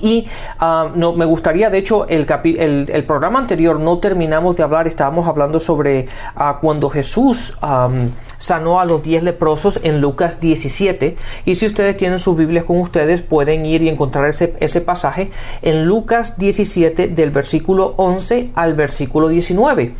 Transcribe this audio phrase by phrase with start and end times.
[0.00, 0.26] y
[0.58, 2.26] ah, no, me gustaría, de hecho, el,
[2.58, 7.54] el, programa anterior no terminamos de hablar, estábamos hablando sobre ah, cuando Jesús
[8.42, 11.16] sanó a los 10 leprosos en Lucas 17.
[11.44, 15.30] Y si ustedes tienen sus Biblias con ustedes, pueden ir y encontrar ese, ese pasaje
[15.62, 19.94] en Lucas 17 del versículo 11 al versículo 19.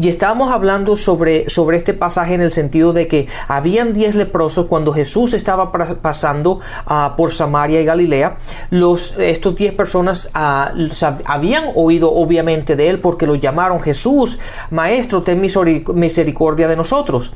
[0.00, 4.66] Y estábamos hablando sobre, sobre este pasaje en el sentido de que habían 10 leprosos
[4.66, 8.36] cuando Jesús estaba pasando uh, por Samaria y Galilea.
[8.70, 14.38] Los, estos 10 personas uh, habían oído obviamente de él porque lo llamaron Jesús,
[14.70, 17.32] Maestro, ten misericordia de nosotros.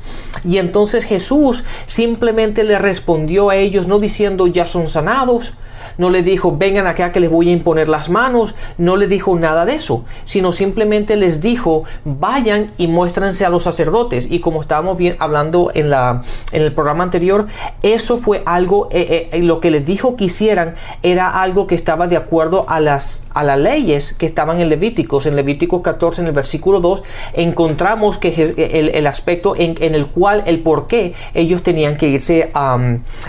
[0.57, 5.53] Entonces Jesús simplemente le respondió a ellos no diciendo ya son sanados,
[5.97, 9.35] no le dijo vengan acá que les voy a imponer las manos, no le dijo
[9.37, 14.27] nada de eso, sino simplemente les dijo vayan y muéstrense a los sacerdotes.
[14.29, 17.47] Y como estábamos bien hablando en, la, en el programa anterior,
[17.81, 22.07] eso fue algo, eh, eh, lo que les dijo que hicieran era algo que estaba
[22.07, 25.25] de acuerdo a las, a las leyes que estaban en Levíticos.
[25.25, 27.03] En Levíticos 14, en el versículo 2,
[27.33, 32.07] encontramos que el, el aspecto en, en, el cual, el por qué ellos tenían que
[32.07, 32.77] irse a,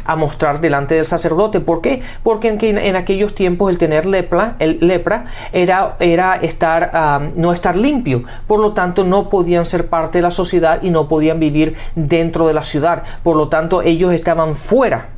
[0.05, 1.61] a mostrar delante del sacerdote.
[1.61, 2.03] ¿Por qué?
[2.23, 4.57] Porque en, aquellos tiempos el tener lepra
[5.53, 8.25] era, era estar, no estar limpio.
[8.47, 12.47] Por lo tanto, no podían ser parte de la sociedad y no podían vivir dentro
[12.47, 13.03] de la ciudad.
[13.23, 15.09] Por lo tanto, ellos estaban fuera.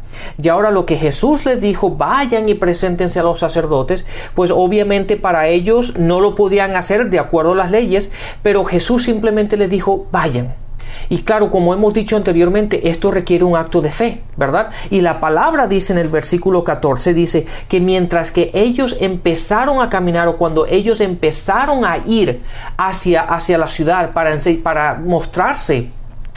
[0.42, 4.04] Y ahora lo que Jesús les dijo, vayan y preséntense a los sacerdotes,
[4.34, 8.10] pues obviamente para ellos no lo podían hacer de acuerdo a las leyes,
[8.42, 10.65] pero Jesús simplemente les dijo, vayan.
[11.08, 14.70] Y claro, como hemos dicho anteriormente, esto requiere un acto de fe, ¿verdad?
[14.90, 19.88] Y la palabra dice en el versículo 14, dice que mientras que ellos empezaron a
[19.88, 22.42] caminar o cuando ellos empezaron a ir
[22.76, 25.90] hacia, hacia la ciudad para, para mostrarse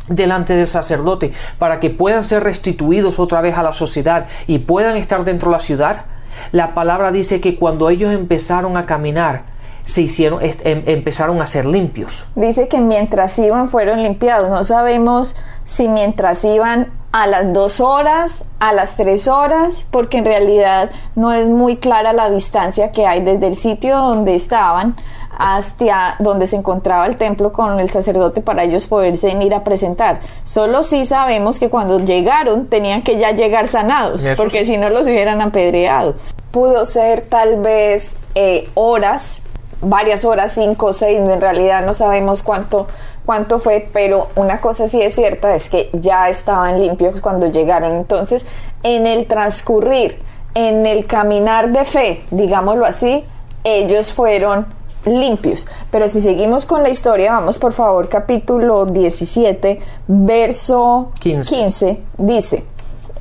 [0.08, 4.98] delante del sacerdote, para que puedan ser restituidos otra vez a la sociedad y puedan
[4.98, 6.06] estar dentro de la ciudad,
[6.52, 9.44] la palabra dice que cuando ellos empezaron a caminar,
[9.90, 12.28] se hicieron, em, empezaron a ser limpios.
[12.36, 14.50] Dice que mientras iban fueron limpiados.
[14.50, 20.26] No sabemos si mientras iban a las dos horas, a las tres horas, porque en
[20.26, 24.96] realidad no es muy clara la distancia que hay desde el sitio donde estaban
[25.36, 30.20] hasta donde se encontraba el templo con el sacerdote para ellos poderse ir a presentar.
[30.44, 35.08] Solo sí sabemos que cuando llegaron tenían que ya llegar sanados, porque si no los
[35.08, 36.16] hubieran apedreado.
[36.52, 39.42] Pudo ser tal vez eh, horas
[39.82, 42.88] varias horas, cinco o seis, en realidad no sabemos cuánto,
[43.26, 47.94] cuánto fue, pero una cosa sí es cierta, es que ya estaban limpios cuando llegaron.
[47.94, 48.46] Entonces,
[48.84, 50.20] en el transcurrir,
[50.56, 53.24] en el caminar de fe, digámoslo así,
[53.64, 54.66] ellos fueron
[55.06, 55.68] limpios.
[55.92, 62.66] Pero si seguimos con la historia, vamos por favor, capítulo 17, verso 15, 15 dice,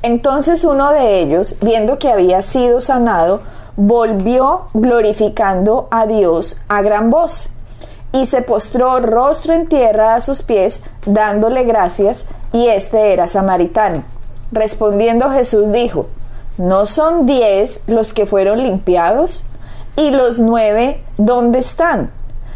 [0.01, 3.41] entonces uno de ellos, viendo que había sido sanado,
[3.75, 7.49] volvió glorificando a Dios a gran voz
[8.11, 14.03] y se postró rostro en tierra a sus pies, dándole gracias, y este era samaritano.
[14.51, 16.07] Respondiendo Jesús dijo,
[16.57, 19.43] ¿no son diez los que fueron limpiados?
[19.95, 22.11] ¿Y los nueve dónde están?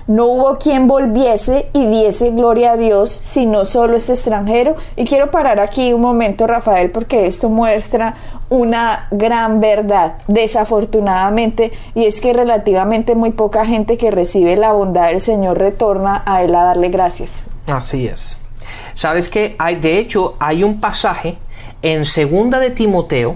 [0.08, 4.76] No hubo quien volviese y diese gloria a Dios, sino solo este extranjero.
[4.96, 8.16] Y quiero parar aquí un momento, Rafael, porque esto muestra
[8.50, 15.08] una gran verdad, desafortunadamente, y es que relativamente muy poca gente que recibe la bondad
[15.08, 17.46] del Señor retorna a Él a darle gracias.
[17.68, 18.38] Así es.
[18.94, 21.38] Sabes que hay, de hecho, hay un pasaje
[21.82, 23.36] en segunda de Timoteo,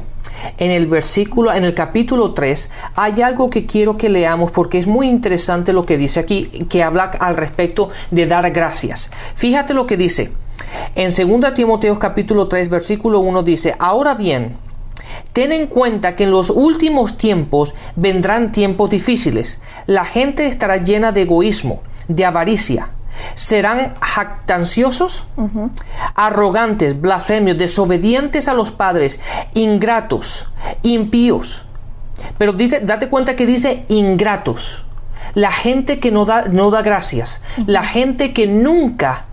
[0.58, 4.88] en el versículo, en el capítulo 3, hay algo que quiero que leamos porque es
[4.88, 9.12] muy interesante lo que dice aquí, que habla al respecto de dar gracias.
[9.36, 10.32] Fíjate lo que dice.
[10.96, 14.58] En 2 Timoteo capítulo 3, versículo 1 dice, ahora bien,
[15.34, 19.62] Ten en cuenta que en los últimos tiempos vendrán tiempos difíciles.
[19.86, 22.90] La gente estará llena de egoísmo, de avaricia,
[23.36, 25.26] serán jactanciosos,
[26.16, 29.20] arrogantes, blasfemios, desobedientes a los padres,
[29.54, 30.48] ingratos,
[30.84, 31.66] impíos.
[32.38, 34.86] Pero dice, date cuenta que dice ingratos.
[35.34, 39.26] La gente que no da, no da gracias, la gente que nunca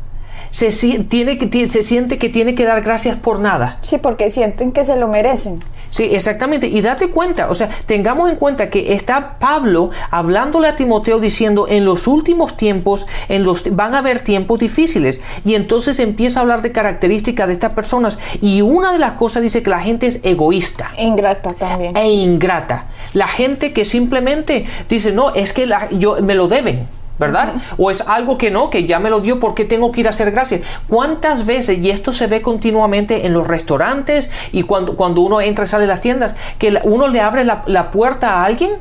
[0.50, 0.70] se,
[1.04, 1.38] tiene,
[1.68, 3.78] se siente que tiene que dar gracias por nada.
[3.82, 5.60] Sí, porque sienten que se lo merecen.
[5.94, 6.66] Sí, exactamente.
[6.66, 11.68] Y date cuenta, o sea, tengamos en cuenta que está Pablo hablándole a Timoteo diciendo,
[11.68, 15.20] en los últimos tiempos en los, van a haber tiempos difíciles.
[15.44, 18.18] Y entonces empieza a hablar de características de estas personas.
[18.40, 20.90] Y una de las cosas dice que la gente es egoísta.
[20.98, 21.96] Ingrata también.
[21.96, 22.86] E ingrata.
[23.12, 26.88] La gente que simplemente dice, no, es que la, yo, me lo deben.
[27.26, 27.54] ¿Verdad?
[27.78, 30.10] O es algo que no, que ya me lo dio porque tengo que ir a
[30.10, 30.62] hacer gracias.
[30.88, 35.64] ¿Cuántas veces, y esto se ve continuamente en los restaurantes y cuando, cuando uno entra
[35.64, 38.72] y sale de las tiendas, que uno le abre la, puerta a alguien?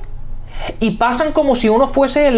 [0.79, 2.31] y pasan como si uno fuese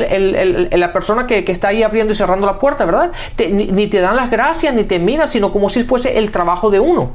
[0.71, 3.11] la persona que, está ahí abriendo y cerrando la puerta, ¿verdad?
[3.37, 6.79] ni, te dan las gracias, ni te miran, sino como si fuese el trabajo de
[6.79, 7.11] uno.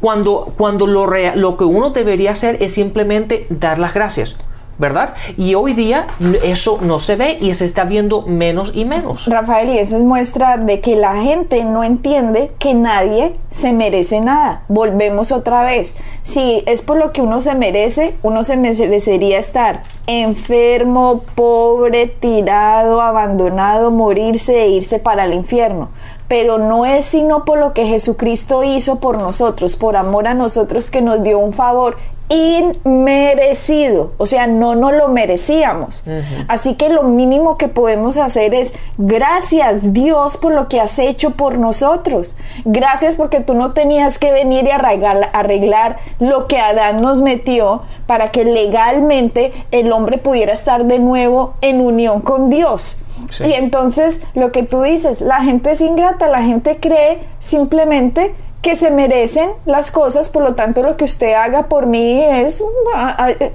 [0.00, 4.36] Cuando, cuando lo, lo que uno debería hacer es simplemente dar las gracias.
[4.78, 5.14] ¿Verdad?
[5.36, 6.06] Y hoy día
[6.42, 9.26] eso no se ve y se está viendo menos y menos.
[9.26, 14.20] Rafael, y eso es muestra de que la gente no entiende que nadie se merece
[14.20, 14.62] nada.
[14.68, 15.94] Volvemos otra vez.
[16.22, 23.00] Si es por lo que uno se merece, uno se merecería estar enfermo, pobre, tirado,
[23.00, 25.90] abandonado, morirse e irse para el infierno
[26.28, 30.90] pero no es sino por lo que Jesucristo hizo por nosotros, por amor a nosotros
[30.90, 31.96] que nos dio un favor
[32.32, 36.02] inmerecido, o sea, no nos lo merecíamos.
[36.48, 41.30] Así que lo mínimo que podemos hacer es gracias Dios por lo que has hecho
[41.30, 42.36] por nosotros.
[42.64, 47.82] Gracias porque tú no tenías que venir y arreglar, arreglar lo que Adán nos metió
[48.06, 53.02] para que legalmente el hombre pudiera estar de nuevo en unión con Dios.
[53.44, 58.74] Y entonces lo que tú dices, la gente es ingrata, la gente cree simplemente que
[58.76, 62.62] se merecen las cosas, por lo tanto lo que usted haga por mí es,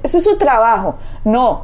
[0.03, 0.95] eso es su trabajo.
[1.23, 1.63] No,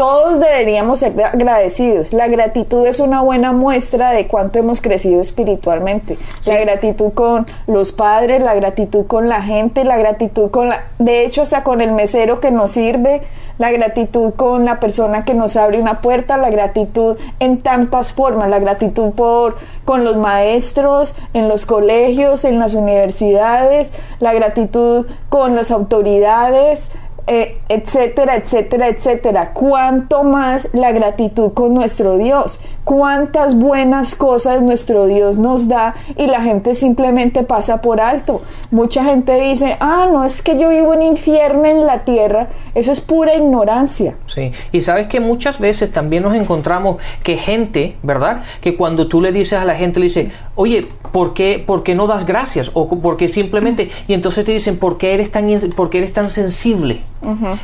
[0.00, 2.14] todos deberíamos ser agradecidos.
[2.14, 6.16] La gratitud es una buena muestra de cuánto hemos crecido espiritualmente.
[6.46, 10.84] La gratitud con los padres, la gratitud con la gente, la gratitud con la...
[10.98, 13.20] De hecho, hasta con el mesero que nos sirve,
[13.60, 18.48] la gratitud con la persona que nos abre una puerta, la gratitud en tantas formas,
[18.48, 25.56] la gratitud por con los maestros, en los colegios, en las universidades, la gratitud con
[25.56, 26.92] las autoridades,
[27.26, 29.52] eh, etcétera, etcétera, etcétera.
[29.52, 36.26] Cuánto más la gratitud con nuestro Dios, cuántas buenas cosas nuestro Dios nos da y
[36.26, 38.42] la gente simplemente pasa por alto.
[38.70, 42.92] Mucha gente dice, ah, no es que yo vivo en infierno en la tierra, eso
[42.92, 44.16] es pura ignorancia.
[44.26, 48.42] Sí, y sabes que muchas veces también nos encontramos que gente, ¿verdad?
[48.60, 51.94] Que cuando tú le dices a la gente, le dice, oye, ¿por qué, ¿por qué
[51.94, 52.70] no das gracias?
[52.74, 56.30] O porque simplemente, y entonces te dicen, ¿por qué eres tan, por qué eres tan
[56.30, 57.00] sensible?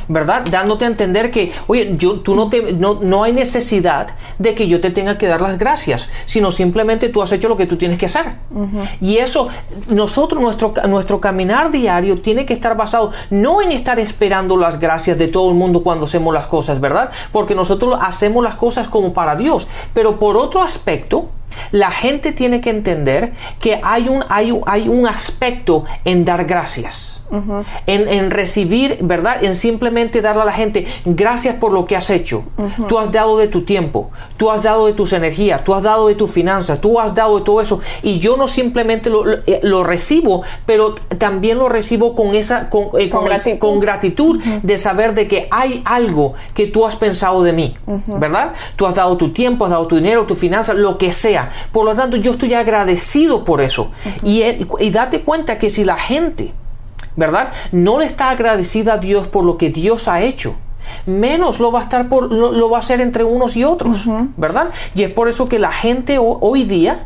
[0.07, 0.45] ¿Verdad?
[0.49, 4.67] Dándote a entender que, oye, yo, tú no, te, no, no, hay necesidad de que
[4.67, 7.77] yo te tenga que dar las gracias, sino simplemente tú has hecho lo que tú
[7.77, 8.25] tienes que hacer.
[9.01, 9.49] Y eso,
[9.89, 15.17] nosotros, nuestro, nuestro caminar diario tiene que estar basado no en estar esperando las gracias
[15.17, 17.11] de todo el mundo cuando hacemos las cosas, ¿verdad?
[17.31, 21.29] Porque nosotros hacemos las cosas como para Dios, pero por otro aspecto,
[21.71, 27.17] la gente tiene que entender que hay un, hay, hay un aspecto en dar gracias
[27.85, 29.43] en, recibir, ¿verdad?
[29.43, 32.43] En simplemente darle a la gente gracias por lo que has hecho.
[32.87, 36.07] Tú has dado de tu tiempo, tú has dado de tus energías, tú has dado
[36.07, 37.81] de tus finanzas, tú has dado de todo eso.
[38.01, 43.09] Y yo no simplemente lo, eh, recibo, pero también lo recibo con esa con, eh,
[43.79, 47.77] gratitud, de saber de que hay algo que tú has pensado de mí,
[48.07, 48.53] ¿verdad?
[48.75, 51.36] Tú has dado tu tiempo, has dado tu dinero, tu finanzas, lo que sea.
[51.71, 53.91] Por lo tanto, yo estoy agradecido por eso.
[54.23, 54.43] y,
[54.79, 56.53] y date cuenta que si la gente
[57.17, 57.51] ¿verdad?
[57.73, 60.55] No le está agradecida a Dios por lo que Dios ha hecho.
[61.05, 64.05] Menos lo va a estar por, lo, va a hacer entre unos y otros,
[64.37, 64.69] ¿verdad?
[64.95, 66.99] Y es por eso que la gente hoy día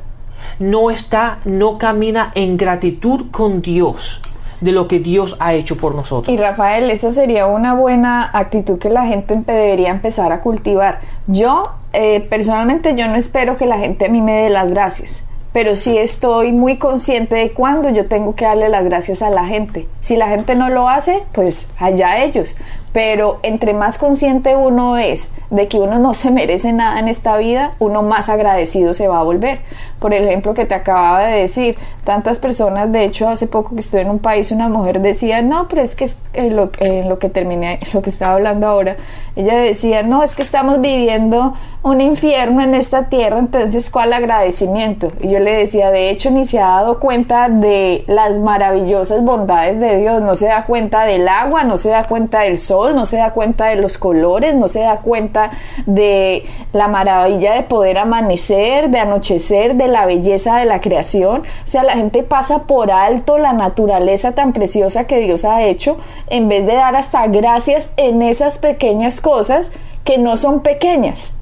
[0.59, 4.21] no está, no camina en gratitud con Dios
[4.59, 6.31] de lo que Dios ha hecho por nosotros.
[6.31, 10.99] Y Rafael, esa sería una buena actitud que la gente debería empezar a cultivar.
[11.25, 15.27] Yo, eh, personalmente, yo no espero que la gente a mí me dé las gracias
[15.53, 19.45] pero sí estoy muy consciente de cuándo yo tengo que darle las gracias a la
[19.45, 19.85] gente.
[19.99, 22.55] Si la gente no lo hace, pues allá ellos
[22.93, 27.37] pero entre más consciente uno es de que uno no se merece nada en esta
[27.37, 29.61] vida, uno más agradecido se va a volver.
[30.01, 33.81] Por el ejemplo que te acababa de decir, tantas personas, de hecho hace poco que
[33.81, 37.19] estuve en un país, una mujer decía, no, pero es que en lo, en lo
[37.19, 38.97] que terminé, lo que estaba hablando ahora,
[39.35, 41.53] ella decía, no, es que estamos viviendo
[41.83, 45.11] un infierno en esta tierra, entonces ¿cuál agradecimiento?
[45.21, 49.79] Y yo le decía, de hecho ni se ha dado cuenta de las maravillosas bondades
[49.79, 53.05] de Dios, no se da cuenta del agua, no se da cuenta del sol, no
[53.05, 55.51] se da cuenta de los colores, no se da cuenta
[55.85, 61.41] de la maravilla de poder amanecer, de anochecer, de la belleza de la creación.
[61.41, 65.97] O sea, la gente pasa por alto la naturaleza tan preciosa que Dios ha hecho
[66.27, 69.71] en vez de dar hasta gracias en esas pequeñas cosas
[70.03, 71.33] que no son pequeñas,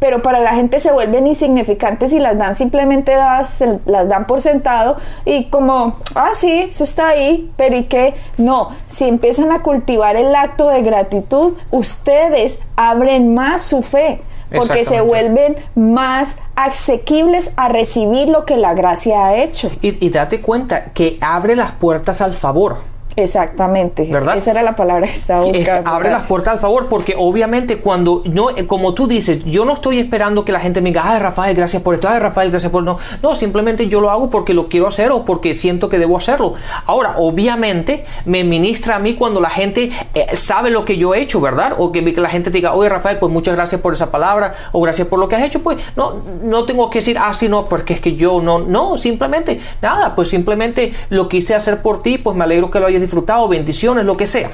[0.00, 4.40] pero para la gente se vuelven insignificantes y las dan simplemente dadas, las dan por
[4.40, 8.14] sentado y como, ah, sí, eso está ahí, pero ¿y qué?
[8.36, 14.20] No, si empiezan a cultivar el acto de gratitud, ustedes abren más su fe
[14.54, 19.70] porque se vuelven más asequibles a recibir lo que la gracia ha hecho.
[19.82, 22.78] Y, y date cuenta que abre las puertas al favor.
[23.22, 24.04] Exactamente.
[24.04, 24.36] ¿verdad?
[24.36, 25.90] Esa era la palabra que estaba buscando.
[25.90, 29.74] abre las puertas al favor, porque obviamente cuando no, eh, como tú dices, yo no
[29.74, 32.70] estoy esperando que la gente me diga, ay Rafael, gracias por esto, ay Rafael, gracias
[32.70, 32.98] por no.
[33.22, 36.54] No, simplemente yo lo hago porque lo quiero hacer o porque siento que debo hacerlo.
[36.86, 41.20] Ahora, obviamente, me ministra a mí cuando la gente eh, sabe lo que yo he
[41.20, 41.74] hecho, ¿verdad?
[41.78, 45.08] O que, la gente diga, oye Rafael, pues muchas gracias por esa palabra, o gracias
[45.08, 47.94] por lo que has hecho, pues no, no tengo que decir, ah, sí, no, porque
[47.94, 52.36] es que yo no, no, simplemente, nada, pues simplemente lo quise hacer por ti, pues
[52.36, 54.50] me alegro que lo hayas disfrutado, bendiciones, lo que sea.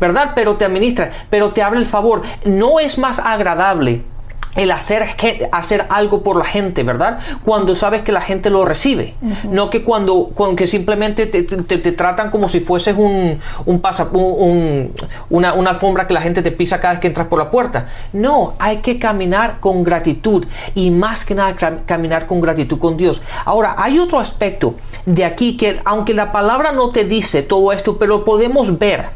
[0.00, 0.32] ¿Verdad?
[0.34, 2.22] Pero te administra, pero te abre el favor.
[2.44, 4.02] No es más agradable
[4.56, 5.16] el hacer,
[5.52, 7.18] hacer algo por la gente, ¿verdad?
[7.44, 9.14] Cuando sabes que la gente lo recibe.
[9.50, 11.42] No que cuando, cuando que simplemente te,
[11.92, 14.92] tratan como si fueses un, un,
[15.30, 17.88] una, una, alfombra que la gente te pisa cada vez que entras por la puerta.
[18.12, 21.54] No, hay que caminar con gratitud y más que nada
[21.86, 23.22] caminar con gratitud con Dios.
[23.44, 24.74] Ahora, hay otro aspecto
[25.06, 29.06] de aquí que aunque la palabra no te dice todo esto, pero podemos ver.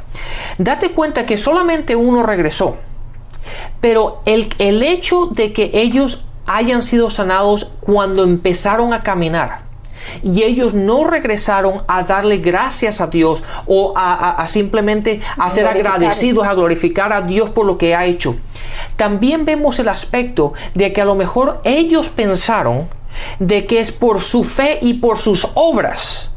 [0.59, 2.79] Date cuenta que solamente uno regresó.
[3.81, 9.69] Pero el, el hecho de que ellos hayan sido sanados cuando empezaron a caminar,
[10.23, 16.47] y ellos no regresaron a darle gracias a Dios o a, simplemente a ser agradecidos,
[16.47, 18.37] a glorificar a Dios por lo que ha hecho.
[18.97, 22.89] También vemos el aspecto de que a lo mejor ellos pensaron
[23.39, 26.31] de que es por su fe y por sus obras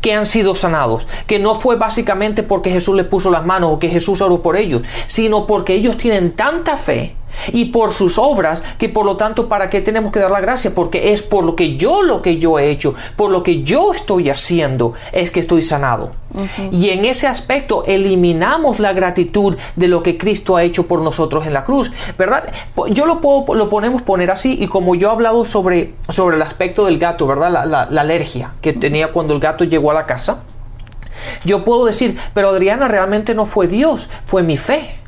[0.00, 3.78] que han sido sanados, que no fue básicamente porque Jesús les puso las manos o
[3.78, 7.14] que Jesús oró por ellos, sino porque ellos tienen tanta fe
[7.52, 10.72] y por sus obras que por lo tanto para qué tenemos que dar la gracia
[10.74, 13.92] porque es por lo que yo lo que yo he hecho por lo que yo
[13.92, 16.10] estoy haciendo es que estoy sanado.
[16.70, 21.44] Y en ese aspecto eliminamos la gratitud de lo que Cristo ha hecho por nosotros
[21.46, 22.52] en la cruz verdad
[22.90, 26.42] yo lo puedo lo ponemos poner así y como yo he hablado sobre sobre el
[26.42, 30.06] aspecto del gato verdad la, la alergia que tenía cuando el gato llegó a la
[30.06, 30.44] casa.
[31.44, 34.99] Yo puedo decir pero Adriana realmente no fue Dios fue mi fe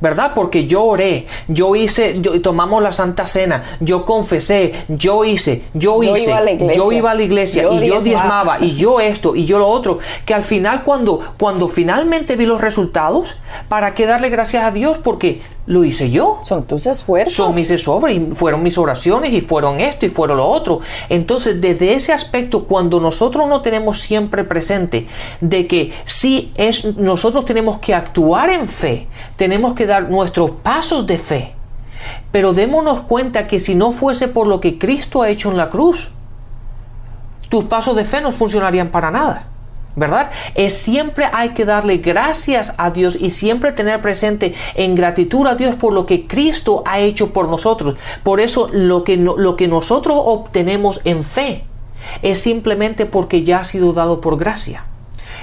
[0.00, 0.32] ¿Verdad?
[0.34, 6.02] Porque yo oré, yo hice, yo, tomamos la Santa Cena, yo confesé, yo hice, yo,
[6.02, 6.34] hice,
[6.74, 9.98] yo iba a la iglesia y yo diezmaba y yo esto y yo lo otro,
[10.24, 13.36] que al final cuando, cuando finalmente vi los resultados,
[13.68, 14.98] ¿para qué darle gracias a Dios?
[14.98, 16.40] Porque lo hice yo.
[16.42, 17.34] Son tus esfuerzos.
[17.34, 20.80] Son mis esfuerzos y fueron mis oraciones y fueron esto y fueron lo otro.
[21.08, 25.06] Entonces, desde ese aspecto, cuando nosotros no tenemos siempre presente
[25.40, 31.06] de que si es, nosotros tenemos que actuar en fe, tenemos que dar nuestros pasos
[31.06, 31.54] de fe.
[32.30, 35.70] Pero démonos cuenta que si no fuese por lo que Cristo ha hecho en la
[35.70, 36.10] cruz,
[37.48, 39.48] tus pasos de fe no funcionarían para nada.
[39.96, 40.30] ¿Verdad?
[40.54, 45.56] Es siempre hay que darle gracias a Dios y siempre tener presente en gratitud a
[45.56, 47.96] Dios por lo que Cristo ha hecho por nosotros.
[48.22, 51.64] Por eso lo que, lo que nosotros obtenemos en fe
[52.22, 54.84] es simplemente porque ya ha sido dado por gracia.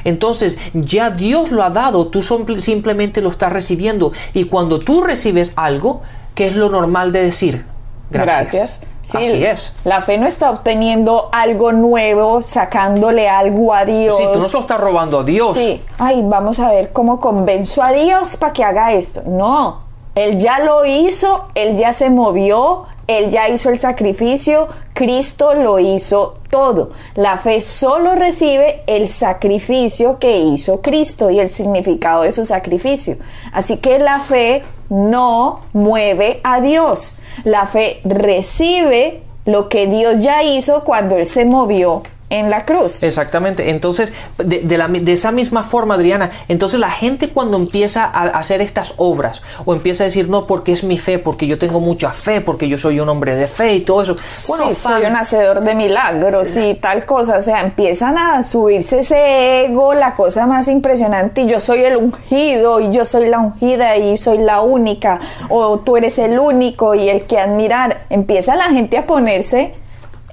[0.03, 5.53] Entonces ya Dios lo ha dado, tú simplemente lo estás recibiendo y cuando tú recibes
[5.55, 6.01] algo,
[6.35, 7.65] ¿qué es lo normal de decir?
[8.11, 8.81] Gracias.
[9.19, 9.73] Sí, Así es.
[9.83, 14.17] La fe no está obteniendo algo nuevo, sacándole algo a Dios.
[14.17, 15.53] Sí, tú no se estás robando a Dios.
[15.53, 15.83] Sí.
[15.97, 19.21] Ay, vamos a ver cómo convenzo a Dios para que haga esto.
[19.25, 19.83] No.
[20.15, 25.79] Él ya lo hizo, él ya se movió, él ya hizo el sacrificio, Cristo lo
[25.79, 26.91] hizo todo.
[27.15, 33.17] La fe solo recibe el sacrificio que hizo Cristo y el significado de su sacrificio.
[33.51, 37.17] Así que la fe no mueve a Dios.
[37.43, 42.03] La fe recibe lo que Dios ya hizo cuando Él se movió
[42.33, 43.03] en la cruz.
[43.03, 43.69] Exactamente.
[43.69, 49.41] Entonces, de, esa misma forma, Adriana, entonces la gente cuando empieza a hacer estas obras
[49.65, 52.67] o empieza a decir, no, porque es mi fe, porque yo tengo mucha fe, porque
[52.67, 54.15] yo soy un hombre de fe y todo eso.
[54.47, 57.37] Bueno, soy un hacedor de milagros y tal cosa.
[57.37, 61.41] O sea, empiezan a subirse ese ego, la cosa más impresionante.
[61.41, 65.19] Y yo soy el ungido y yo soy la ungida y soy la única.
[65.49, 68.05] O tú eres el único y el que admirar.
[68.09, 69.82] Empieza la gente a ponerse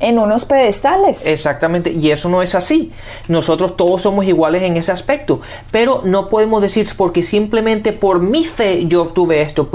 [0.01, 1.27] en unos pedestales.
[1.27, 2.93] Exactamente, y eso no es así.
[3.29, 5.41] Nosotros todos somos iguales en ese aspecto,
[5.71, 9.71] pero no podemos decir porque simplemente por mi fe yo obtuve esto,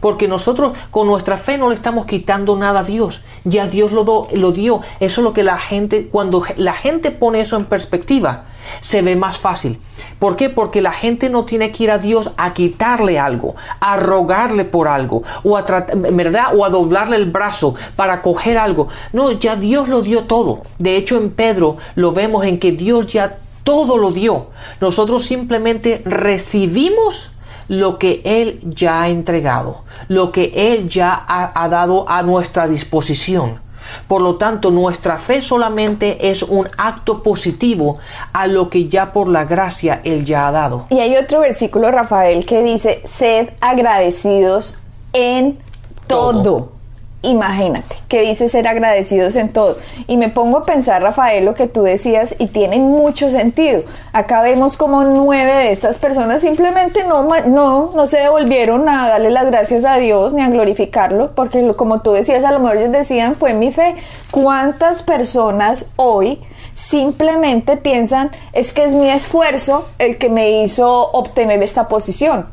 [0.00, 4.26] porque nosotros con nuestra fe no le estamos quitando nada a Dios, ya Dios lo,
[4.32, 4.80] lo dio.
[5.00, 8.47] Eso es lo que la gente, cuando la gente pone eso en perspectiva,
[8.80, 9.78] se ve más fácil.
[10.18, 10.50] ¿Por qué?
[10.50, 14.88] Porque la gente no tiene que ir a Dios a quitarle algo, a rogarle por
[14.88, 15.62] algo, o a,
[15.94, 16.56] ¿verdad?
[16.56, 18.88] o a doblarle el brazo para coger algo.
[19.12, 20.62] No, ya Dios lo dio todo.
[20.78, 24.48] De hecho, en Pedro lo vemos en que Dios ya todo lo dio.
[24.80, 27.30] Nosotros simplemente recibimos
[27.68, 33.67] lo que Él ya ha entregado, lo que Él ya ha dado a nuestra disposición.
[34.06, 37.98] Por lo tanto, nuestra fe solamente es un acto positivo
[38.32, 40.86] a lo que ya por la gracia Él ya ha dado.
[40.90, 44.78] Y hay otro versículo, Rafael, que dice, sed agradecidos
[45.12, 45.58] en
[46.06, 46.77] todo.
[47.22, 49.76] Imagínate, que dice ser agradecidos en todo.
[50.06, 53.82] Y me pongo a pensar, Rafael, lo que tú decías y tiene mucho sentido.
[54.12, 59.30] Acá vemos como nueve de estas personas simplemente no, no, no se devolvieron a darle
[59.30, 62.92] las gracias a Dios ni a glorificarlo, porque como tú decías, a lo mejor ellos
[62.92, 63.96] decían, fue mi fe.
[64.30, 66.40] ¿Cuántas personas hoy
[66.72, 72.46] simplemente piensan, es que es mi esfuerzo el que me hizo obtener esta posición?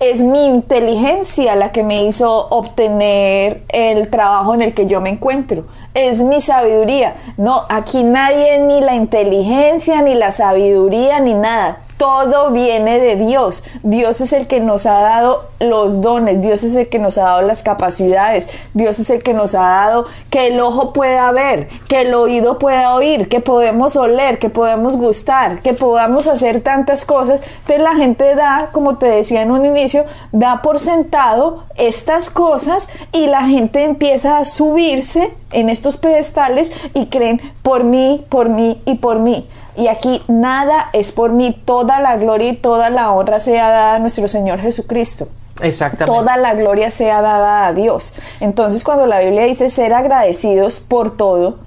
[0.00, 5.10] Es mi inteligencia la que me hizo obtener el trabajo en el que yo me
[5.10, 5.64] encuentro.
[5.94, 7.16] Es mi sabiduría.
[7.36, 13.64] No, aquí nadie ni la inteligencia, ni la sabiduría, ni nada todo viene de Dios.
[13.82, 17.24] Dios es el que nos ha dado los dones, Dios es el que nos ha
[17.24, 21.68] dado las capacidades, Dios es el que nos ha dado que el ojo pueda ver,
[21.88, 27.04] que el oído pueda oír, que podemos oler, que podemos gustar, que podamos hacer tantas
[27.04, 27.40] cosas.
[27.66, 32.88] Pero la gente da, como te decía en un inicio, da por sentado estas cosas
[33.12, 38.80] y la gente empieza a subirse en estos pedestales y creen por mí, por mí
[38.84, 39.48] y por mí.
[39.78, 43.94] Y aquí nada es por mí, toda la gloria y toda la honra sea dada
[43.94, 45.28] a nuestro Señor Jesucristo.
[45.62, 46.12] Exactamente.
[46.12, 48.14] Toda la gloria sea dada a Dios.
[48.40, 51.58] Entonces cuando la Biblia dice ser agradecidos por todo,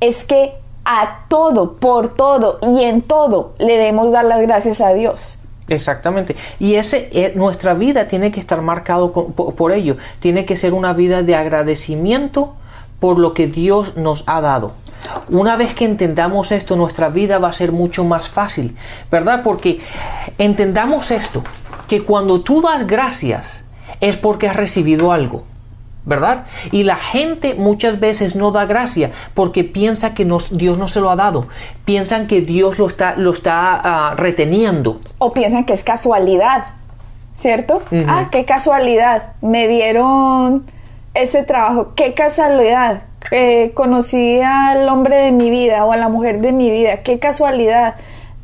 [0.00, 0.54] es que
[0.84, 5.40] a todo, por todo y en todo le demos dar las gracias a Dios.
[5.68, 6.36] Exactamente.
[6.60, 9.96] Y ese, eh, nuestra vida tiene que estar marcado por, ello.
[10.20, 12.54] Tiene que ser una vida de agradecimiento
[13.06, 14.72] por lo que Dios nos ha dado.
[15.28, 18.76] Una vez que entendamos esto, nuestra vida va a ser mucho más fácil,
[19.12, 19.42] ¿verdad?
[19.44, 19.78] Porque
[20.38, 21.44] entendamos esto,
[21.86, 23.64] que cuando tú das gracias
[24.00, 25.44] es porque has recibido algo.
[26.04, 26.46] ¿verdad?
[26.72, 31.10] Y la gente muchas veces no da gracia porque piensa que Dios no se lo
[31.10, 31.46] ha dado,
[31.84, 35.00] piensan que Dios lo está, lo está ah, reteniendo.
[35.18, 36.66] O piensan que es casualidad,
[37.34, 37.82] ¿cierto?
[38.08, 40.64] Ah, qué casualidad, me dieron
[41.16, 43.02] ese trabajo, qué casualidad,
[43.74, 47.94] conocí al hombre de mi vida o a la mujer de mi vida, qué casualidad.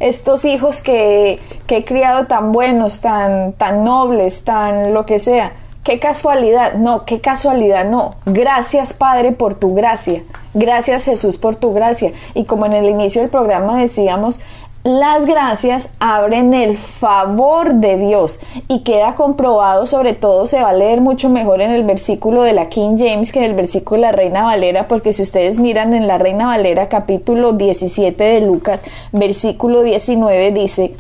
[0.01, 5.53] Estos hijos que, que he criado tan buenos, tan, tan nobles, tan lo que sea.
[5.85, 8.15] Qué casualidad, no, qué casualidad, no.
[8.25, 10.23] Gracias Padre por tu gracia.
[10.55, 12.13] Gracias Jesús por tu gracia.
[12.35, 14.41] Y como en el inicio del programa decíamos,
[14.85, 20.75] las gracias abren el favor de Dios y queda comprobado, sobre todo se va a
[20.75, 24.07] leer mucho mejor en el versículo de la King James que en el versículo de
[24.09, 28.85] la Reina Valera, porque si ustedes miran en la Reina Valera capítulo 17 de Lucas,
[29.13, 30.97] versículo 19 dice,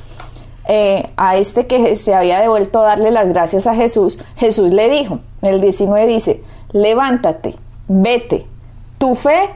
[0.68, 4.88] eh, a este que se había devuelto a darle las gracias a Jesús, Jesús le
[4.90, 6.40] dijo, en el 19 dice,
[6.72, 7.56] levántate,
[7.88, 8.46] vete,
[8.98, 9.50] tu fe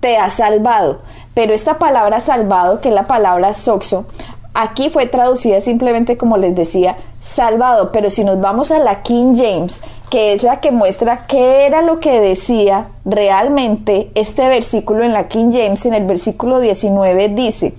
[0.00, 1.00] te ha salvado.
[1.38, 4.08] Pero esta palabra salvado, que es la palabra soxo,
[4.54, 7.92] aquí fue traducida simplemente como les decía, salvado.
[7.92, 11.80] Pero si nos vamos a la King James, que es la que muestra qué era
[11.80, 17.72] lo que decía realmente este versículo en la King James, en el versículo 19 dice,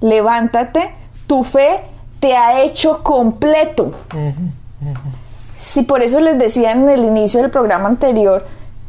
[0.00, 0.94] levántate,
[1.26, 1.80] tu fe
[2.20, 3.90] te ha hecho completo.
[5.54, 8.46] Si por eso les decía en el inicio del programa anterior,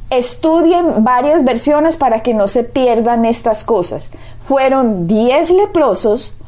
[0.10, 4.10] Estudien varias versiones para que no se pierdan estas cosas.
[4.42, 6.40] Fueron 10 leprosos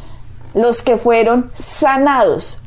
[0.53, 2.61] los que fueron sanados.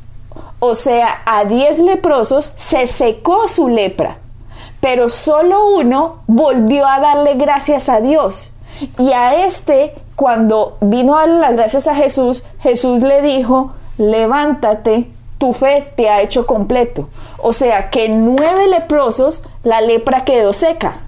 [0.59, 4.17] O sea, a 10 leprosos se secó su lepra,
[4.79, 8.53] pero solo uno volvió a darle gracias a Dios.
[8.97, 15.09] Y a este, cuando vino a darle las gracias a Jesús, Jesús le dijo, levántate,
[15.37, 17.09] tu fe te ha hecho completo.
[17.39, 20.99] O sea que nueve leprosos la lepra quedó seca,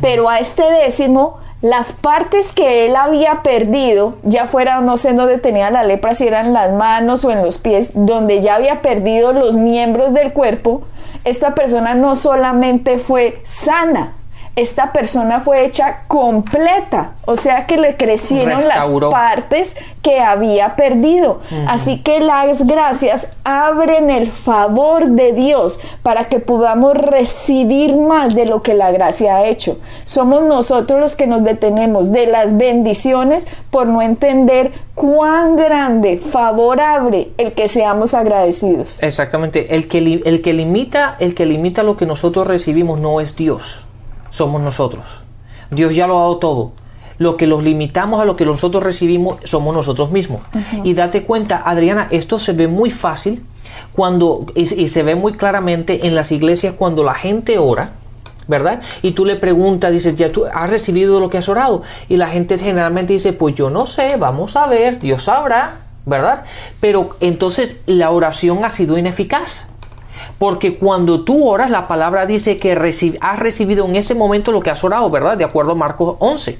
[0.00, 5.38] pero a este décimo las partes que él había perdido, ya fuera no sé dónde
[5.38, 9.32] tenía la lepra, si eran las manos o en los pies, donde ya había perdido
[9.32, 10.82] los miembros del cuerpo,
[11.24, 14.12] esta persona no solamente fue sana,
[14.56, 19.10] esta persona fue hecha completa, o sea que le crecieron Restauró.
[19.10, 21.40] las partes que había perdido.
[21.68, 28.46] Así que las gracias abren el favor de Dios para que podamos recibir más de
[28.46, 29.78] lo que la gracia ha hecho.
[30.04, 36.80] Somos nosotros los que nos detenemos de las bendiciones por no entender cuán grande favor
[36.80, 39.02] abre el que seamos agradecidos.
[39.02, 39.74] Exactamente.
[39.74, 43.85] El que, el que limita, el que limita lo que nosotros recibimos no es Dios,
[44.36, 45.04] somos nosotros.
[45.70, 46.72] Dios ya lo ha dado todo.
[47.18, 50.42] Lo que los limitamos a lo que nosotros recibimos somos nosotros mismos.
[50.84, 53.42] Y date cuenta, Adriana, esto se ve muy fácil
[53.92, 57.92] cuando y, y se ve muy claramente en las iglesias cuando la gente ora.
[58.48, 58.80] ¿Verdad?
[59.02, 61.82] Y tú le preguntas, dices, ¿ya tú has recibido lo que has orado?
[62.08, 66.44] Y la gente generalmente dice, pues yo no sé, vamos a ver, Dios sabrá, ¿verdad?
[66.78, 69.72] Pero entonces la oración ha sido ineficaz.
[70.38, 72.72] Porque cuando tú oras, la palabra dice que
[73.20, 75.36] has recibido en ese momento lo que has orado, ¿verdad?
[75.36, 76.58] De acuerdo a Marcos 11.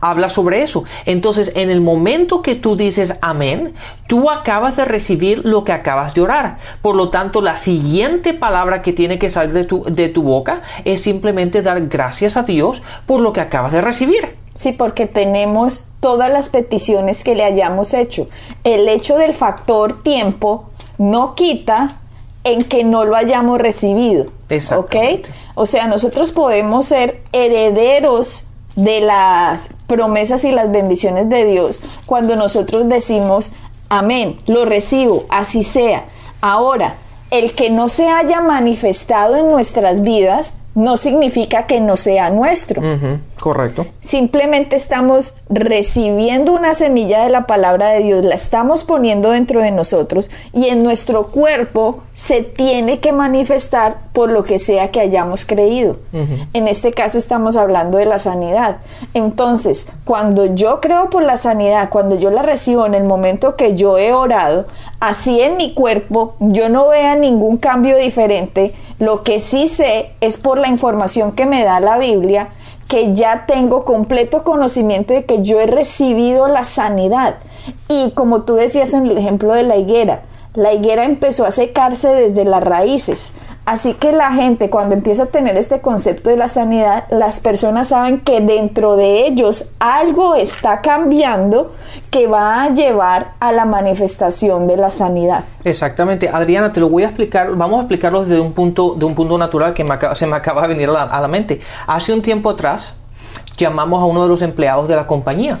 [0.00, 0.84] Habla sobre eso.
[1.04, 3.74] Entonces, en el momento que tú dices amén,
[4.06, 6.58] tú acabas de recibir lo que acabas de orar.
[6.82, 10.62] Por lo tanto, la siguiente palabra que tiene que salir de tu, de tu boca
[10.84, 14.36] es simplemente dar gracias a Dios por lo que acabas de recibir.
[14.54, 18.28] Sí, porque tenemos todas las peticiones que le hayamos hecho.
[18.64, 22.00] El hecho del factor tiempo no quita
[22.46, 24.24] en que no lo hayamos recibido.
[24.24, 24.52] ¿Ok?
[24.52, 25.30] Exactamente.
[25.56, 32.36] O sea, nosotros podemos ser herederos de las promesas y las bendiciones de Dios cuando
[32.36, 33.52] nosotros decimos,
[33.88, 36.04] amén, lo recibo, así sea.
[36.40, 36.96] Ahora,
[37.30, 42.82] el que no se haya manifestado en nuestras vidas no significa que no sea nuestro.
[43.40, 43.86] Correcto.
[44.00, 49.70] Simplemente estamos recibiendo una semilla de la palabra de Dios, la estamos poniendo dentro de
[49.70, 55.44] nosotros y en nuestro cuerpo se tiene que manifestar por lo que sea que hayamos
[55.44, 55.98] creído.
[56.54, 58.78] En este caso estamos hablando de la sanidad.
[59.12, 63.74] Entonces, cuando yo creo por la sanidad, cuando yo la recibo en el momento que
[63.74, 64.66] yo he orado,
[64.98, 70.38] así en mi cuerpo yo no vea ningún cambio diferente, lo que sí sé es
[70.38, 72.48] por la información que me da la Biblia
[72.88, 77.36] que ya tengo completo conocimiento de que yo he recibido la sanidad.
[77.88, 80.22] Y como tú decías en el ejemplo de la higuera,
[80.54, 83.32] la higuera empezó a secarse desde las raíces.
[83.66, 87.88] Así que la gente cuando empieza a tener este concepto de la sanidad, las personas
[87.88, 91.72] saben que dentro de ellos algo está cambiando
[92.10, 95.42] que va a llevar a la manifestación de la sanidad.
[95.64, 99.16] Exactamente, Adriana, te lo voy a explicar, vamos a explicarlo desde un punto, de un
[99.16, 101.60] punto natural que me acaba- se me acaba de venir a la, a la mente.
[101.88, 102.94] Hace un tiempo atrás
[103.56, 105.58] llamamos a uno de los empleados de la compañía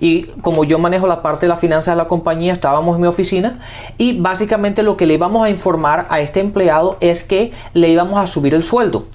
[0.00, 3.06] y como yo manejo la parte de la finanza de la compañía, estábamos en mi
[3.06, 3.60] oficina
[3.98, 8.18] y básicamente lo que le íbamos a informar a este empleado es que le íbamos
[8.18, 9.06] a subir el sueldo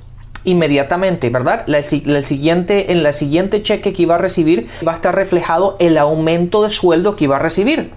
[0.44, 1.68] inmediatamente, ¿verdad?
[1.68, 5.16] El, si- el siguiente, en la siguiente cheque que iba a recibir va a estar
[5.16, 7.92] reflejado el aumento de sueldo que iba a recibir.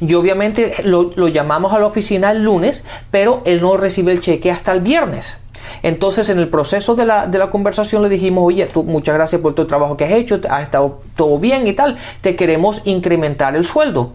[0.00, 4.50] Y obviamente lo llamamos a la oficina el lunes, pero él no recibe el cheque
[4.52, 5.38] hasta el viernes.
[5.82, 9.40] Entonces, en el proceso de la, de la conversación le dijimos, oye, tú, muchas gracias
[9.40, 12.82] por todo el trabajo que has hecho, ha estado todo bien y tal, te queremos
[12.84, 14.14] incrementar el sueldo.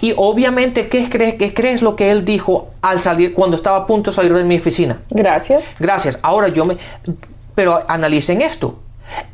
[0.00, 3.86] Y obviamente, ¿qué crees, qué crees lo que él dijo al salir, cuando estaba a
[3.86, 5.00] punto de salir de mi oficina?
[5.10, 5.62] Gracias.
[5.78, 6.18] Gracias.
[6.22, 6.76] Ahora yo me...
[7.54, 8.78] Pero analicen esto.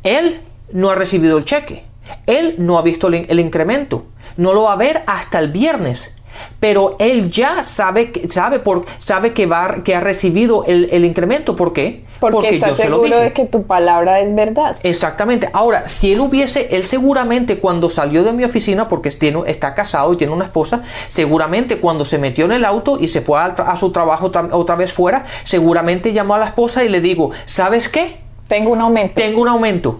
[0.03, 0.41] Él
[0.71, 1.83] no ha recibido el cheque.
[2.25, 4.05] Él no ha visto el, el incremento.
[4.37, 6.13] No lo va a ver hasta el viernes.
[6.59, 11.05] Pero él ya sabe, que- sabe, por, sabe que, va, que ha recibido el, el
[11.05, 11.55] incremento.
[11.55, 12.05] ¿Por qué?
[12.19, 13.19] Porque, está yo se lo seguro dije.
[13.25, 14.75] de que tu palabra es verdad.
[14.81, 15.51] Exactamente.
[15.53, 20.11] Ahora, si él hubiese, él seguramente cuando salió de mi oficina, porque tiene- está casado
[20.13, 23.45] y tiene una esposa, seguramente cuando se metió en el auto y se fue a,
[23.45, 27.31] a su trabajo otra, otra vez fuera, seguramente llamó a la esposa y le digo,
[27.45, 28.17] ¿sabes qué?
[28.47, 29.13] Tengo un aumento.
[29.15, 29.99] Tengo un aumento.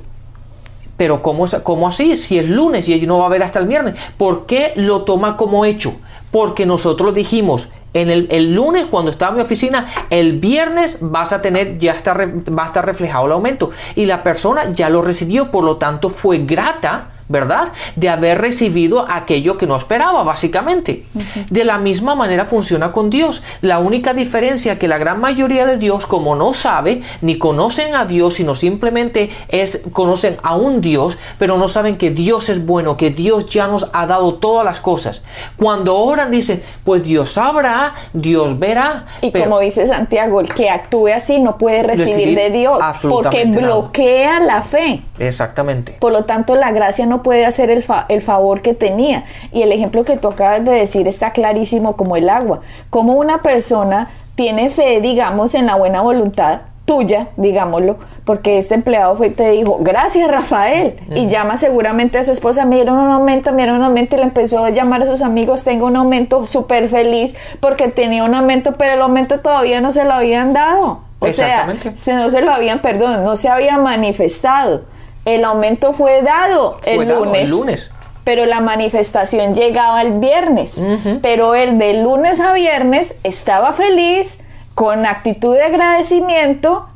[0.97, 2.15] Pero ¿cómo, cómo así?
[2.15, 3.95] Si es lunes y ella no va a ver hasta el viernes.
[4.17, 5.95] ¿Por qué lo toma como hecho?
[6.31, 11.33] Porque nosotros dijimos en el, el lunes cuando estaba en mi oficina, el viernes vas
[11.33, 13.71] a tener, ya está, va a estar reflejado el aumento.
[13.95, 17.69] Y la persona ya lo recibió, por lo tanto fue grata, ¿verdad?
[17.95, 21.05] De haber recibido aquello que no esperaba, básicamente.
[21.49, 23.43] De la misma manera funciona con Dios.
[23.61, 28.05] La única diferencia que la gran mayoría de Dios, como no sabe, ni conocen a
[28.05, 32.97] Dios, sino simplemente es, conocen a un Dios, pero no saben que Dios es bueno,
[32.97, 35.21] que Dios ya nos ha dado todas las cosas.
[35.57, 39.05] Cuando oran dicen, pues Dios sabrá, Dios verá.
[39.21, 42.79] Y pero- como dice Santiago, el que actúe así no puede recibir, Recibir de Dios
[43.09, 43.61] porque nada.
[43.65, 45.01] bloquea la fe.
[45.19, 45.93] Exactamente.
[45.99, 49.23] Por lo tanto, la gracia no puede hacer el, fa- el favor que tenía.
[49.51, 52.61] Y el ejemplo que tú acabas de decir está clarísimo como el agua.
[52.89, 59.17] Como una persona tiene fe, digamos, en la buena voluntad tuya, digámoslo, porque este empleado
[59.17, 63.51] fue y te dijo, gracias Rafael, y llama seguramente a su esposa, mira un aumento,
[63.51, 66.87] mira un aumento, y le empezó a llamar a sus amigos, tengo un aumento súper
[66.87, 71.01] feliz, porque tenía un aumento, pero el aumento todavía no se lo habían dado.
[71.19, 74.83] O sea, se, no se lo habían, perdón, no se había manifestado.
[75.27, 77.43] El aumento fue dado el lunes.
[77.43, 77.91] El lunes
[78.27, 80.83] pero la manifestación llegaba el viernes.
[81.21, 84.41] Pero él de lunes a viernes estaba feliz,
[84.75, 86.89] con actitud de agradecimiento,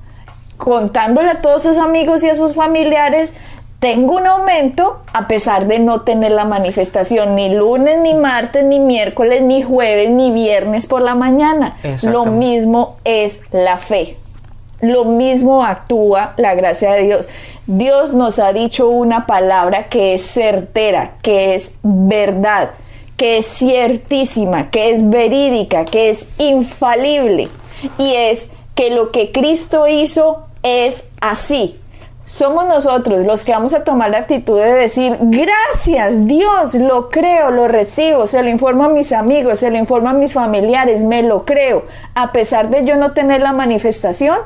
[0.58, 3.36] contándole a todos sus amigos y a sus familiares,
[3.80, 8.80] tengo un aumento a pesar de no tener la manifestación ni lunes, ni martes, ni
[8.80, 11.78] miércoles, ni jueves, ni viernes por la mañana.
[12.02, 14.18] Lo mismo es la fe.
[14.82, 17.30] Lo mismo actúa la gracia de Dios.
[17.68, 22.72] Dios nos ha dicho una palabra que es certera, que es verdad,
[23.16, 27.50] que es ciertísima, que es verídica, que es infalible.
[27.98, 31.78] Y es que lo que Cristo hizo es así.
[32.26, 37.52] Somos nosotros los que vamos a tomar la actitud de decir, gracias Dios, lo creo,
[37.52, 41.24] lo recibo, se lo informo a mis amigos, se lo informo a mis familiares, me
[41.24, 41.84] lo creo,
[42.16, 44.38] a pesar de yo no tener la manifestación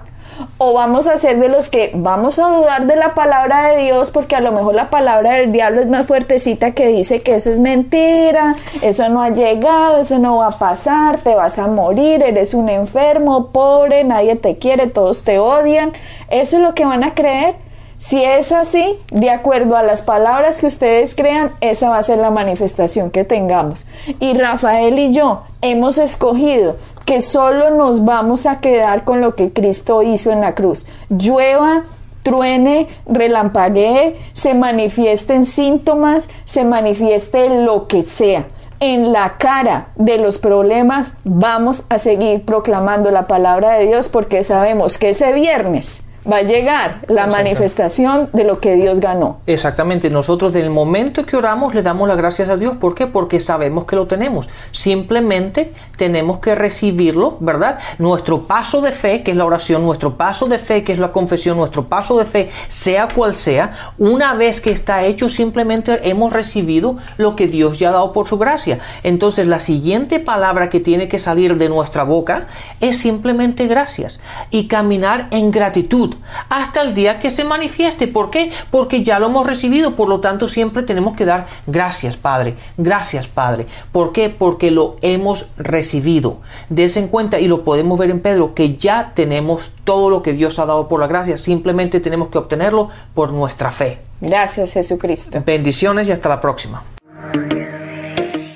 [0.58, 4.12] o vamos a ser de los que vamos a dudar de la palabra de Dios
[4.12, 7.52] porque a lo mejor la palabra del diablo es más fuertecita que dice que eso
[7.52, 12.24] es mentira, eso no ha llegado, eso no va a pasar, te vas a morir,
[12.24, 15.94] eres un enfermo, pobre, nadie te quiere, todos te odian.
[16.30, 17.56] Eso es lo que van a creer.
[17.98, 22.18] Si es así, de acuerdo a las palabras que ustedes crean, esa va a ser
[22.18, 23.88] la manifestación que tengamos.
[24.20, 29.54] Y Rafael y yo hemos escogido que solo nos vamos a quedar con lo que
[29.54, 30.88] Cristo hizo en la cruz.
[31.10, 31.84] Llueva,
[32.24, 38.48] truene, relampaguee, se manifiesten síntomas, se manifieste lo que sea.
[38.80, 44.44] En la cara de los problemas vamos a seguir proclamando la palabra de Dios porque
[44.44, 49.40] sabemos que ese viernes va a llegar la manifestación de lo que Dios ganó.
[49.46, 52.78] Exactamente, nosotros del momento que oramos le damos las gracias a Dios.
[52.78, 53.08] ¿Por qué?
[53.08, 54.48] Porque sabemos que lo tenemos.
[54.72, 57.80] Simplemente tenemos que recibirlo, ¿verdad?
[58.00, 61.12] Nuestro paso de fe, que es la oración, nuestro paso de fe, que es la
[61.12, 66.34] confesión, nuestro paso de fe, sea cual sea, una vez que está hecho, simplemente hemos
[66.34, 68.80] recibido lo que Dios ya ha dado por su gracia.
[69.04, 72.48] Entonces la siguiente palabra que tiene que salir de nuestra boca
[72.82, 76.15] es simplemente gracias y caminar en gratitud
[76.50, 78.08] hasta el día que se manifieste.
[78.08, 78.52] ¿Por qué?
[78.72, 83.28] Porque ya lo hemos recibido, por lo tanto siempre tenemos que dar gracias Padre, gracias
[83.28, 83.68] Padre.
[83.92, 84.30] ¿Por qué?
[84.30, 86.40] Porque lo hemos recibido.
[86.70, 90.34] Des en cuenta y lo podemos ver en Pedro, que ya tenemos todo lo que
[90.34, 94.00] Dios ha dado por la gracia, simplemente tenemos que obtenerlo por nuestra fe.
[94.22, 95.42] Gracias Jesucristo.
[95.46, 96.84] Bendiciones y hasta la próxima.